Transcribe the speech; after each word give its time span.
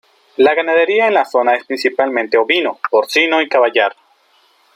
La 0.37 0.55
ganadería 0.55 1.05
en 1.05 1.13
la 1.13 1.25
zona 1.25 1.53
es 1.53 1.63
principalmente 1.63 2.35
ovino, 2.35 2.79
porcino 2.89 3.39
y 3.39 3.47
caballar. 3.47 3.95